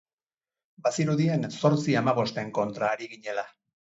[0.85, 3.47] Bazirudien zortzi hamabosten kontra ari ginela.